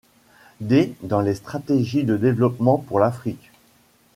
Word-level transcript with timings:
D 0.61 0.95
dans 1.03 1.21
les 1.21 1.35
Stratégies 1.35 2.03
de 2.05 2.17
Développement 2.17 2.79
pour 2.79 2.97
l'Afrique. 2.97 3.51